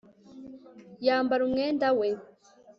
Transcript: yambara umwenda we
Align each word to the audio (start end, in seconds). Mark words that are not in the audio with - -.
yambara 1.05 1.41
umwenda 1.47 1.87
we 1.99 2.07